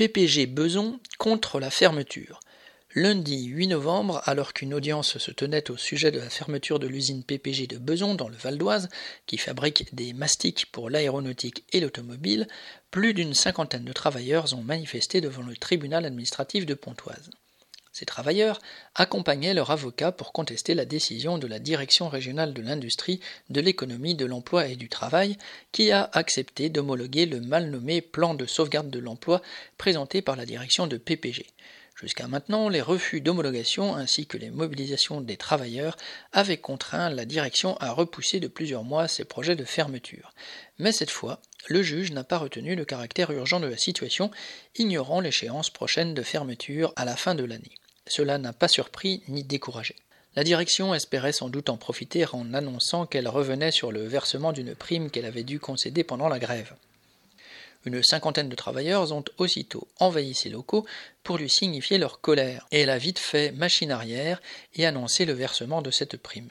[0.00, 2.40] PPG Beson contre la fermeture.
[2.94, 7.22] Lundi 8 novembre, alors qu'une audience se tenait au sujet de la fermeture de l'usine
[7.22, 8.88] PPG de Beson dans le Val d'Oise,
[9.26, 12.48] qui fabrique des mastiques pour l'aéronautique et l'automobile,
[12.90, 17.28] plus d'une cinquantaine de travailleurs ont manifesté devant le tribunal administratif de Pontoise.
[18.00, 18.62] Ces travailleurs
[18.94, 24.14] accompagnaient leur avocat pour contester la décision de la Direction régionale de l'industrie, de l'économie,
[24.14, 25.36] de l'emploi et du travail,
[25.70, 29.42] qui a accepté d'homologuer le mal nommé plan de sauvegarde de l'emploi
[29.76, 31.44] présenté par la direction de PPG.
[31.94, 35.98] Jusqu'à maintenant, les refus d'homologation ainsi que les mobilisations des travailleurs
[36.32, 40.32] avaient contraint la direction à repousser de plusieurs mois ses projets de fermeture.
[40.78, 44.30] Mais cette fois, le juge n'a pas retenu le caractère urgent de la situation,
[44.76, 47.74] ignorant l'échéance prochaine de fermeture à la fin de l'année.
[48.10, 49.94] Cela n'a pas surpris ni découragé.
[50.34, 54.74] La direction espérait sans doute en profiter en annonçant qu'elle revenait sur le versement d'une
[54.74, 56.74] prime qu'elle avait dû concéder pendant la grève.
[57.84, 60.84] Une cinquantaine de travailleurs ont aussitôt envahi ses locaux
[61.22, 64.42] pour lui signifier leur colère, et elle a vite fait machine arrière
[64.74, 66.50] et annoncé le versement de cette prime.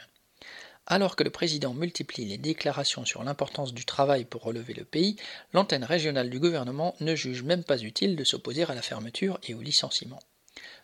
[0.87, 5.17] Alors que le président multiplie les déclarations sur l'importance du travail pour relever le pays,
[5.51, 9.53] l'antenne régionale du gouvernement ne juge même pas utile de s'opposer à la fermeture et
[9.53, 10.21] au licenciement.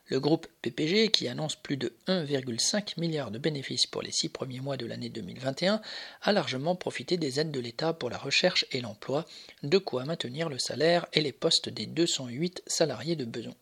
[0.08, 4.60] Le groupe PPG, qui annonce plus de 1,5 milliard de bénéfices pour les six premiers
[4.60, 5.82] mois de l'année 2021,
[6.22, 9.26] a largement profité des aides de l'État pour la recherche et l'emploi,
[9.64, 13.56] de quoi maintenir le salaire et les postes des 208 salariés de besoin.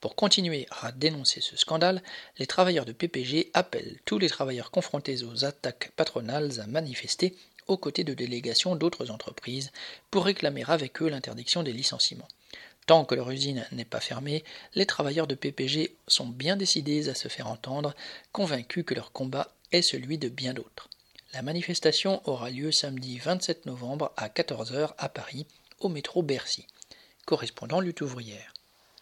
[0.00, 2.02] Pour continuer à dénoncer ce scandale,
[2.38, 7.34] les travailleurs de PPG appellent tous les travailleurs confrontés aux attaques patronales à manifester
[7.66, 9.72] aux côtés de délégations d'autres entreprises
[10.10, 12.28] pour réclamer avec eux l'interdiction des licenciements.
[12.86, 17.14] Tant que leur usine n'est pas fermée, les travailleurs de PPG sont bien décidés à
[17.14, 17.94] se faire entendre,
[18.32, 20.88] convaincus que leur combat est celui de bien d'autres.
[21.32, 25.46] La manifestation aura lieu samedi 27 novembre à 14h à Paris,
[25.80, 26.66] au métro Bercy.
[27.26, 28.53] Correspondant lutte ouvrière.